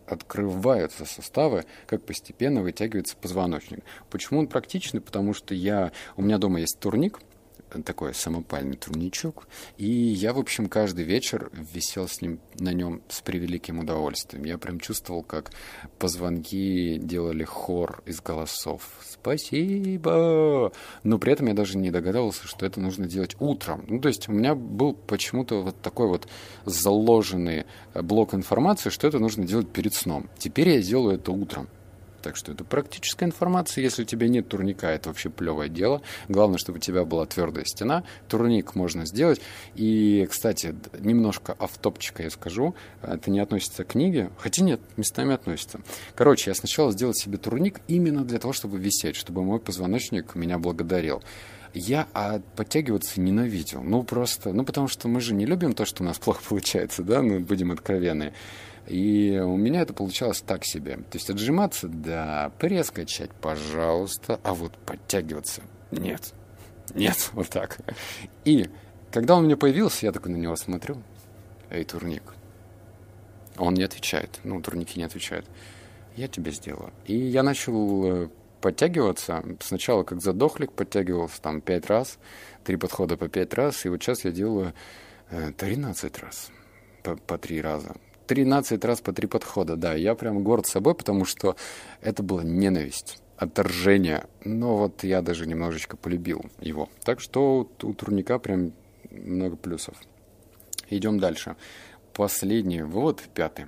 открываются 0.07 1.05
суставы, 1.05 1.65
как 1.87 2.05
постепенно 2.05 2.61
вытягивается 2.61 3.15
позвоночник. 3.15 3.83
Почему 4.09 4.39
он 4.39 4.47
практичный? 4.47 5.01
Потому 5.01 5.33
что 5.33 5.53
я, 5.55 5.91
у 6.15 6.21
меня 6.21 6.37
дома 6.37 6.59
есть 6.59 6.79
турник, 6.79 7.19
такой 7.81 8.13
самопальный 8.13 8.77
турничок. 8.77 9.47
И 9.77 9.87
я, 9.87 10.33
в 10.33 10.39
общем, 10.39 10.67
каждый 10.67 11.05
вечер 11.05 11.49
висел 11.53 12.07
с 12.07 12.21
ним, 12.21 12.39
на 12.59 12.73
нем 12.73 13.01
с 13.09 13.21
превеликим 13.21 13.79
удовольствием. 13.79 14.43
Я 14.45 14.57
прям 14.57 14.79
чувствовал, 14.79 15.23
как 15.23 15.51
позвонки 15.97 16.97
делали 16.97 17.43
хор 17.43 18.03
из 18.05 18.21
голосов. 18.21 18.83
Спасибо! 19.03 20.71
Но 21.03 21.17
при 21.17 21.33
этом 21.33 21.47
я 21.47 21.53
даже 21.53 21.77
не 21.77 21.89
догадывался, 21.89 22.45
что 22.47 22.65
это 22.65 22.79
нужно 22.79 23.07
делать 23.07 23.35
утром. 23.39 23.85
Ну, 23.87 23.99
то 23.99 24.09
есть 24.09 24.29
у 24.29 24.31
меня 24.31 24.53
был 24.53 24.93
почему-то 24.93 25.63
вот 25.63 25.81
такой 25.81 26.07
вот 26.07 26.27
заложенный 26.65 27.65
блок 27.95 28.33
информации, 28.33 28.89
что 28.89 29.07
это 29.07 29.19
нужно 29.19 29.45
делать 29.45 29.69
перед 29.69 29.93
сном. 29.93 30.29
Теперь 30.37 30.69
я 30.69 30.81
делаю 30.81 31.15
это 31.15 31.31
утром. 31.31 31.67
Так 32.23 32.37
что 32.37 32.53
это 32.53 32.63
практическая 32.63 33.25
информация. 33.25 33.83
Если 33.83 34.03
у 34.03 34.05
тебя 34.05 34.29
нет 34.29 34.47
турника, 34.47 34.87
это 34.87 35.09
вообще 35.09 35.29
плевое 35.29 35.67
дело. 35.67 36.01
Главное, 36.29 36.57
чтобы 36.57 36.77
у 36.77 36.81
тебя 36.81 37.03
была 37.03 37.25
твердая 37.25 37.65
стена. 37.65 38.05
Турник 38.29 38.75
можно 38.75 39.05
сделать. 39.05 39.41
И, 39.75 40.25
кстати, 40.31 40.73
немножко 40.97 41.53
автопчика 41.59 42.23
я 42.23 42.29
скажу. 42.29 42.75
Это 43.01 43.29
не 43.29 43.41
относится 43.41 43.83
к 43.83 43.89
книге. 43.89 44.31
Хотя 44.37 44.63
нет, 44.63 44.79
местами 44.95 45.33
относится. 45.33 45.81
Короче, 46.15 46.49
я 46.49 46.55
сначала 46.55 46.93
сделал 46.93 47.13
себе 47.13 47.37
турник 47.37 47.81
именно 47.89 48.23
для 48.23 48.39
того, 48.39 48.53
чтобы 48.53 48.79
висеть, 48.79 49.17
чтобы 49.17 49.43
мой 49.43 49.59
позвоночник 49.59 50.33
меня 50.33 50.57
благодарил 50.57 51.21
я 51.73 52.07
а 52.13 52.39
подтягиваться 52.55 53.19
ненавидел. 53.19 53.81
Ну, 53.81 54.03
просто, 54.03 54.53
ну, 54.53 54.63
потому 54.63 54.87
что 54.87 55.07
мы 55.07 55.19
же 55.19 55.33
не 55.33 55.47
любим 55.47 55.73
то, 55.73 55.85
что 55.85 56.03
у 56.03 56.05
нас 56.05 56.19
плохо 56.23 56.41
получается, 56.47 57.03
да, 57.03 57.21
ну, 57.21 57.39
будем 57.39 57.71
откровенны. 57.71 58.33
И 58.87 59.39
у 59.43 59.55
меня 59.55 59.81
это 59.81 59.93
получалось 59.93 60.41
так 60.41 60.65
себе. 60.65 60.97
То 60.97 61.17
есть 61.17 61.29
отжиматься, 61.29 61.87
да, 61.87 62.51
пресс 62.59 62.91
качать, 62.91 63.31
пожалуйста, 63.31 64.39
а 64.43 64.53
вот 64.53 64.77
подтягиваться 64.77 65.61
нет. 65.91 66.33
Нет, 66.93 67.29
вот 67.33 67.49
так. 67.49 67.79
И 68.45 68.69
когда 69.11 69.35
он 69.35 69.43
у 69.43 69.45
меня 69.45 69.57
появился, 69.57 70.05
я 70.05 70.11
такой 70.11 70.31
на 70.31 70.37
него 70.37 70.55
смотрю. 70.55 71.01
Эй, 71.69 71.83
турник. 71.83 72.23
Он 73.57 73.73
не 73.73 73.83
отвечает. 73.83 74.39
Ну, 74.43 74.61
турники 74.61 74.97
не 74.97 75.05
отвечают. 75.05 75.45
Я 76.15 76.27
тебе 76.27 76.51
сделаю. 76.51 76.91
И 77.05 77.15
я 77.15 77.43
начал 77.43 78.05
э, 78.05 78.29
подтягиваться. 78.61 79.43
Сначала 79.59 80.03
как 80.03 80.21
задохлик 80.21 80.71
подтягивался 80.71 81.41
там 81.41 81.61
пять 81.61 81.87
раз, 81.87 82.17
три 82.63 82.77
подхода 82.77 83.17
по 83.17 83.27
пять 83.27 83.53
раз. 83.53 83.85
И 83.85 83.89
вот 83.89 84.01
сейчас 84.01 84.25
я 84.25 84.31
делаю 84.31 84.73
13 85.29 86.17
э, 86.17 86.21
раз 86.21 86.51
по, 87.03 87.15
по 87.15 87.37
три 87.37 87.61
раза. 87.61 87.95
13 88.27 88.83
раз 88.85 89.01
по 89.01 89.13
три 89.13 89.27
подхода, 89.27 89.75
да. 89.75 89.93
Я 89.93 90.15
прям 90.15 90.43
горд 90.43 90.65
собой, 90.65 90.95
потому 90.95 91.25
что 91.25 91.55
это 92.01 92.23
была 92.23 92.43
ненависть 92.43 93.21
отторжение. 93.37 94.25
Но 94.43 94.77
вот 94.77 95.03
я 95.03 95.21
даже 95.21 95.45
немножечко 95.45 95.97
полюбил 95.97 96.45
его. 96.59 96.89
Так 97.03 97.19
что 97.19 97.69
у 97.81 97.93
турника 97.93 98.39
прям 98.39 98.73
много 99.11 99.55
плюсов. 99.55 99.95
Идем 100.89 101.19
дальше. 101.19 101.55
Последний 102.13 102.81
вывод, 102.81 103.21
пятый. 103.33 103.65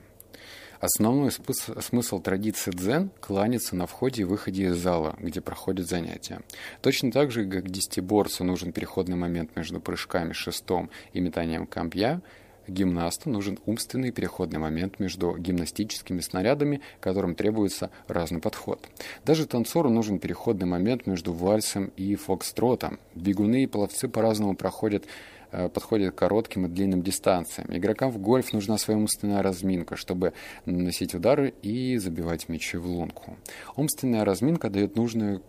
Основной 0.80 1.32
смысл 1.32 2.20
традиции 2.20 2.70
дзен– 2.70 3.10
кланяться 3.20 3.76
на 3.76 3.88
входе 3.88 4.22
и 4.22 4.26
выходе 4.26 4.66
из 4.66 4.76
зала, 4.76 5.16
где 5.20 5.42
проходят 5.42 5.88
занятия. 5.88 6.42
Точно 6.82 7.12
так 7.12 7.32
же, 7.32 7.50
как 7.50 7.70
десятиборцу 7.70 8.44
нужен 8.44 8.72
переходный 8.72 9.16
момент 9.16 9.56
между 9.56 9.80
прыжками 9.80 10.34
шестом 10.34 10.92
и 11.14 11.22
метанием 11.22 11.66
кампья– 11.66 12.22
гимнасту 12.68 13.30
нужен 13.30 13.60
умственный 13.66 14.12
переходный 14.12 14.60
момент 14.60 15.00
между 15.00 15.38
гимнастическими 15.38 16.20
снарядами, 16.20 16.82
которым 17.00 17.36
требуется 17.36 17.90
разный 18.08 18.42
подход. 18.42 18.88
Даже 19.26 19.46
танцору 19.46 19.90
нужен 19.90 20.20
переходный 20.20 20.68
момент 20.68 21.08
между 21.08 21.34
вальсом 21.34 21.92
и 21.98 22.16
фокстротом. 22.16 23.00
Бегуны 23.16 23.64
и 23.64 23.68
пловцы 23.68 24.08
по-разному 24.08 24.56
проходят 24.56 25.06
э, 25.52 25.70
подходят 25.70 26.14
к 26.14 26.18
коротким 26.18 26.66
и 26.66 26.70
длинным 26.70 27.02
дистанциям. 27.02 27.76
Игрокам 27.76 28.12
в 28.12 28.18
гольф 28.18 28.54
нужна 28.54 28.78
своя 28.78 29.00
умственная 29.00 29.42
разминка, 29.42 29.96
чтобы 29.96 30.34
наносить 30.66 31.14
удары 31.14 31.54
и 31.62 31.98
забивать 31.98 32.50
мячи 32.50 32.78
в 32.78 32.88
лунку. 32.88 33.38
Умственная 33.76 34.26
разминка 34.26 34.70
дает 34.70 34.96
нужную 34.96 35.42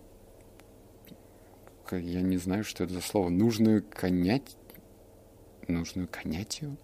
я 1.91 2.21
не 2.21 2.35
знаю, 2.37 2.65
что 2.65 2.83
это 2.83 2.93
за 2.93 3.01
слово, 3.01 3.29
нужную 3.29 3.81
конять, 3.81 4.57
нужную 5.67 6.07
конятию? 6.09 6.77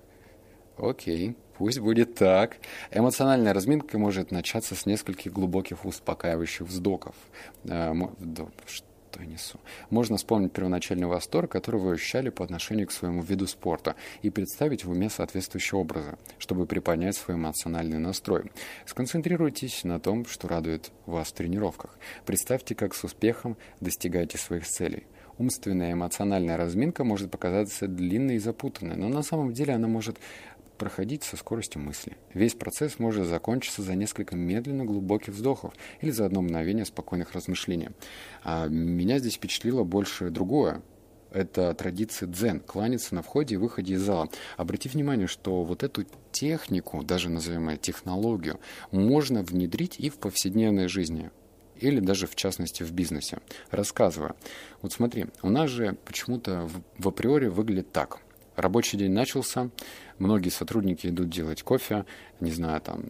Окей, 0.77 1.35
пусть 1.57 1.79
будет 1.79 2.15
так. 2.15 2.57
Эмоциональная 2.91 3.53
разминка 3.53 3.97
может 3.97 4.31
начаться 4.31 4.75
с 4.75 4.85
нескольких 4.85 5.31
глубоких 5.31 5.85
успокаивающих 5.85 6.67
вздохов. 6.67 7.15
Э, 7.65 7.93
что 8.65 8.85
я 9.19 9.25
несу? 9.27 9.59
Можно 9.91 10.17
вспомнить 10.17 10.51
первоначальный 10.53 11.05
восторг, 11.05 11.51
который 11.51 11.79
вы 11.79 11.93
ощущали 11.93 12.29
по 12.29 12.43
отношению 12.43 12.87
к 12.87 12.91
своему 12.91 13.21
виду 13.21 13.45
спорта, 13.45 13.95
и 14.23 14.31
представить 14.31 14.85
в 14.85 14.89
уме 14.89 15.09
соответствующие 15.09 15.79
образы, 15.79 16.17
чтобы 16.39 16.65
приподнять 16.65 17.15
свой 17.15 17.37
эмоциональный 17.37 17.99
настрой. 17.99 18.51
Сконцентрируйтесь 18.87 19.83
на 19.83 19.99
том, 19.99 20.25
что 20.25 20.47
радует 20.47 20.91
вас 21.05 21.27
в 21.27 21.33
тренировках. 21.33 21.97
Представьте, 22.25 22.73
как 22.73 22.95
с 22.95 23.03
успехом 23.03 23.55
достигаете 23.79 24.39
своих 24.39 24.65
целей. 24.65 25.05
Умственная 25.39 25.93
эмоциональная 25.93 26.57
разминка 26.57 27.03
может 27.03 27.31
показаться 27.31 27.87
длинной 27.87 28.35
и 28.35 28.39
запутанной, 28.39 28.95
но 28.95 29.09
на 29.09 29.23
самом 29.23 29.51
деле 29.51 29.73
она 29.73 29.87
может 29.87 30.17
проходить 30.77 31.23
со 31.23 31.37
скоростью 31.37 31.81
мысли. 31.81 32.17
Весь 32.33 32.53
процесс 32.53 32.99
может 32.99 33.27
закончиться 33.27 33.81
за 33.81 33.95
несколько 33.95 34.35
медленно 34.35 34.85
глубоких 34.85 35.33
вздохов 35.33 35.73
или 36.01 36.11
за 36.11 36.25
одно 36.25 36.41
мгновение 36.41 36.85
спокойных 36.85 37.33
размышлений. 37.33 37.89
А 38.43 38.67
меня 38.67 39.19
здесь 39.19 39.35
впечатлило 39.35 39.83
больше 39.83 40.29
другое. 40.29 40.81
Это 41.31 41.73
традиция 41.73 42.27
дзен, 42.27 42.59
кланяться 42.59 43.15
на 43.15 43.23
входе 43.23 43.55
и 43.55 43.57
выходе 43.57 43.95
из 43.95 44.01
зала. 44.01 44.29
Обрати 44.55 44.87
внимание, 44.87 45.25
что 45.25 45.63
вот 45.63 45.81
эту 45.81 46.05
технику, 46.31 47.03
даже 47.03 47.29
называемую 47.29 47.77
технологию, 47.77 48.59
можно 48.91 49.41
внедрить 49.41 49.99
и 49.99 50.09
в 50.09 50.17
повседневной 50.17 50.87
жизни 50.87 51.31
или 51.83 51.99
даже 51.99 52.27
в 52.27 52.35
частности 52.35 52.83
в 52.83 52.91
бизнесе. 52.91 53.39
Рассказываю. 53.71 54.35
Вот 54.81 54.93
смотри, 54.93 55.25
у 55.41 55.49
нас 55.49 55.69
же 55.69 55.97
почему-то 56.05 56.67
в, 56.67 56.81
в 57.03 57.07
априори 57.07 57.47
выглядит 57.47 57.91
так. 57.91 58.19
Рабочий 58.55 58.97
день 58.97 59.11
начался, 59.11 59.69
многие 60.23 60.49
сотрудники 60.49 61.07
идут 61.07 61.29
делать 61.29 61.61
кофе, 61.63 62.05
не 62.39 62.51
знаю, 62.51 62.81
там, 62.81 63.03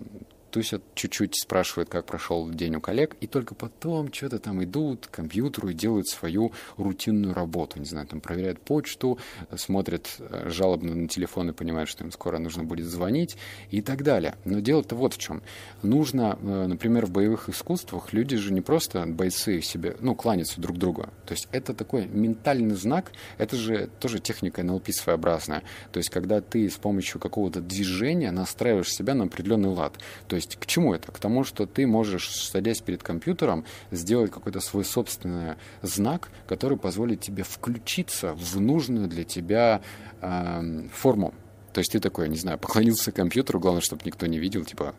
тусят, 0.53 0.83
чуть-чуть 0.93 1.35
спрашивают, 1.35 1.89
как 1.89 2.05
прошел 2.05 2.47
день 2.47 2.75
у 2.75 2.81
коллег, 2.81 3.17
и 3.19 3.25
только 3.25 3.55
потом 3.55 4.13
что-то 4.13 4.37
там 4.37 4.63
идут 4.63 5.07
к 5.07 5.11
компьютеру 5.11 5.69
и 5.69 5.73
делают 5.73 6.07
свою 6.07 6.53
рутинную 6.77 7.33
работу. 7.33 7.79
Не 7.79 7.85
знаю, 7.85 8.05
там 8.05 8.21
проверяют 8.21 8.61
почту, 8.61 9.17
смотрят 9.55 10.15
э, 10.19 10.49
жалобно 10.49 10.93
на 10.93 11.07
телефон 11.07 11.49
и 11.49 11.53
понимают, 11.53 11.89
что 11.89 12.03
им 12.03 12.11
скоро 12.11 12.37
нужно 12.37 12.63
будет 12.63 12.85
звонить 12.85 13.35
и 13.71 13.81
так 13.81 14.03
далее. 14.03 14.35
Но 14.45 14.59
дело-то 14.59 14.95
вот 14.95 15.15
в 15.15 15.17
чем. 15.17 15.41
Нужно, 15.81 16.37
э, 16.39 16.67
например, 16.67 17.07
в 17.07 17.11
боевых 17.11 17.49
искусствах 17.49 18.13
люди 18.13 18.37
же 18.37 18.53
не 18.53 18.61
просто 18.61 19.07
бойцы 19.07 19.59
себе, 19.61 19.97
ну, 20.01 20.13
кланяются 20.13 20.61
друг 20.61 20.77
другу. 20.77 21.07
То 21.25 21.33
есть 21.33 21.47
это 21.51 21.73
такой 21.73 22.05
ментальный 22.05 22.75
знак, 22.75 23.11
это 23.39 23.55
же 23.55 23.89
тоже 23.99 24.19
техника 24.19 24.61
НЛП 24.61 24.91
своеобразная. 24.91 25.63
То 25.91 25.97
есть 25.97 26.11
когда 26.11 26.41
ты 26.41 26.69
с 26.69 26.75
помощью 26.75 27.19
какого-то 27.19 27.59
движения 27.59 28.29
настраиваешь 28.29 28.93
себя 28.93 29.15
на 29.15 29.23
определенный 29.23 29.69
лад. 29.69 29.97
То 30.27 30.35
есть 30.35 30.42
есть 30.43 30.55
к 30.57 30.65
чему 30.65 30.93
это? 30.93 31.11
К 31.11 31.19
тому, 31.19 31.43
что 31.43 31.65
ты 31.65 31.87
можешь, 31.87 32.29
садясь 32.29 32.81
перед 32.81 33.03
компьютером, 33.03 33.65
сделать 33.91 34.31
какой-то 34.31 34.59
свой 34.59 34.85
собственный 34.85 35.55
знак, 35.81 36.29
который 36.47 36.77
позволит 36.77 37.21
тебе 37.21 37.43
включиться 37.43 38.33
в 38.33 38.59
нужную 38.59 39.07
для 39.07 39.23
тебя 39.23 39.81
э, 40.21 40.87
форму. 40.93 41.33
То 41.73 41.79
есть 41.79 41.91
ты 41.91 41.99
такой, 41.99 42.29
не 42.29 42.37
знаю, 42.37 42.59
поклонился 42.59 43.11
компьютеру, 43.11 43.59
главное, 43.59 43.81
чтобы 43.81 44.03
никто 44.05 44.27
не 44.27 44.37
видел, 44.37 44.63
типа, 44.63 44.93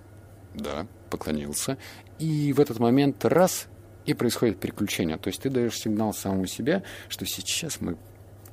да, 0.55 0.87
поклонился. 1.11 1.79
И 2.19 2.53
в 2.53 2.61
этот 2.61 2.79
момент 2.81 3.25
раз, 3.25 3.67
и 4.07 4.15
происходит 4.15 4.59
переключение. 4.59 5.17
То 5.17 5.29
есть 5.29 5.43
ты 5.43 5.51
даешь 5.51 5.79
сигнал 5.79 6.13
самому 6.13 6.47
себе, 6.47 6.83
что 7.09 7.27
сейчас 7.27 7.81
мы... 7.81 7.97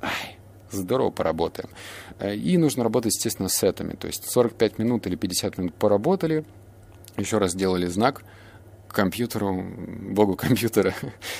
Ай, 0.00 0.38
здорово 0.70 1.10
поработаем. 1.10 1.68
Э, 2.18 2.34
и 2.34 2.56
нужно 2.58 2.84
работать, 2.84 3.14
естественно, 3.14 3.48
с 3.48 3.54
сетами. 3.54 3.94
То 3.94 4.06
есть 4.06 4.30
45 4.30 4.78
минут 4.78 5.06
или 5.06 5.16
50 5.16 5.58
минут 5.58 5.74
поработали, 5.74 6.44
еще 7.16 7.38
раз 7.38 7.52
сделали 7.52 7.86
знак 7.86 8.24
компьютеру, 8.92 9.64
богу 10.10 10.36
компьютера, 10.36 10.94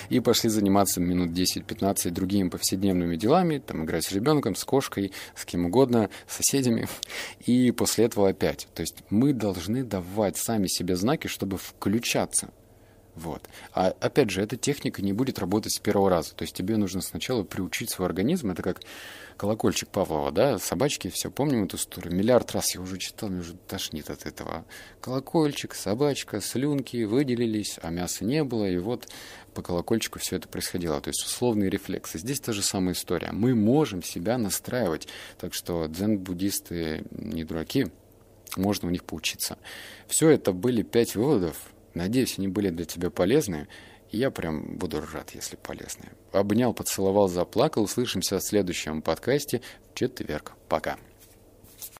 и 0.08 0.20
пошли 0.20 0.50
заниматься 0.50 1.00
минут 1.00 1.30
10-15 1.30 2.10
другими 2.10 2.48
повседневными 2.48 3.16
делами, 3.16 3.58
там 3.58 3.84
играть 3.84 4.04
с 4.04 4.12
ребенком, 4.12 4.56
с 4.56 4.64
кошкой, 4.64 5.12
с 5.36 5.44
кем 5.44 5.66
угодно, 5.66 6.10
с 6.26 6.36
соседями, 6.36 6.88
и 7.44 7.70
после 7.70 8.06
этого 8.06 8.30
опять. 8.30 8.66
То 8.74 8.80
есть 8.80 9.04
мы 9.10 9.32
должны 9.32 9.84
давать 9.84 10.36
сами 10.36 10.66
себе 10.66 10.96
знаки, 10.96 11.28
чтобы 11.28 11.58
включаться. 11.58 12.50
Вот. 13.14 13.46
А 13.74 13.88
опять 14.00 14.30
же, 14.30 14.40
эта 14.42 14.56
техника 14.56 15.02
не 15.02 15.12
будет 15.12 15.38
работать 15.38 15.74
с 15.74 15.78
первого 15.78 16.08
раза. 16.08 16.34
То 16.34 16.42
есть 16.42 16.56
тебе 16.56 16.78
нужно 16.78 17.02
сначала 17.02 17.42
приучить 17.42 17.90
свой 17.90 18.08
организм. 18.08 18.50
Это 18.50 18.62
как 18.62 18.80
колокольчик 19.42 19.88
Павлова, 19.88 20.30
да, 20.30 20.60
собачки, 20.60 21.08
все, 21.08 21.28
помним 21.28 21.64
эту 21.64 21.76
историю. 21.76 22.14
Миллиард 22.14 22.52
раз 22.52 22.76
я 22.76 22.80
уже 22.80 22.96
читал, 22.96 23.28
мне 23.28 23.40
уже 23.40 23.54
тошнит 23.54 24.08
от 24.08 24.24
этого. 24.24 24.64
Колокольчик, 25.00 25.74
собачка, 25.74 26.40
слюнки 26.40 27.02
выделились, 27.02 27.76
а 27.82 27.90
мяса 27.90 28.24
не 28.24 28.44
было, 28.44 28.66
и 28.66 28.78
вот 28.78 29.08
по 29.52 29.60
колокольчику 29.60 30.20
все 30.20 30.36
это 30.36 30.46
происходило. 30.46 31.00
То 31.00 31.08
есть 31.08 31.24
условные 31.24 31.70
рефлексы. 31.70 32.18
Здесь 32.18 32.38
та 32.38 32.52
же 32.52 32.62
самая 32.62 32.94
история. 32.94 33.32
Мы 33.32 33.56
можем 33.56 34.04
себя 34.04 34.38
настраивать. 34.38 35.08
Так 35.38 35.54
что 35.54 35.88
дзен-буддисты 35.88 37.04
не 37.10 37.42
дураки, 37.42 37.88
можно 38.56 38.86
у 38.86 38.92
них 38.92 39.02
поучиться. 39.02 39.58
Все 40.06 40.28
это 40.28 40.52
были 40.52 40.82
пять 40.82 41.16
выводов, 41.16 41.56
Надеюсь, 41.94 42.38
они 42.38 42.48
были 42.48 42.70
для 42.70 42.84
тебя 42.84 43.10
полезны. 43.10 43.68
Я 44.12 44.30
прям 44.30 44.76
буду 44.76 45.00
рад, 45.00 45.30
если 45.30 45.56
полезны. 45.56 46.10
Обнял, 46.32 46.74
поцеловал, 46.74 47.28
заплакал. 47.28 47.84
Услышимся 47.84 48.38
в 48.38 48.42
следующем 48.42 49.00
подкасте 49.00 49.62
в 49.90 49.98
четверг. 49.98 50.52
Пока. 50.68 50.98